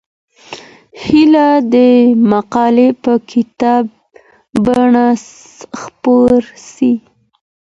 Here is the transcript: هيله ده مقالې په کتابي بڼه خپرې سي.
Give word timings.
هيله 1.03 1.47
ده 1.71 1.87
مقالې 2.31 2.87
په 3.03 3.13
کتابي 3.31 3.93
بڼه 4.63 5.07
خپرې 5.81 6.51
سي. 6.73 6.91